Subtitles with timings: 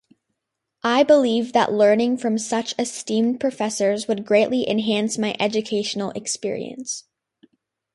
[0.83, 7.03] I believe that learning from such esteemed professors would greatly enhance my educational experience.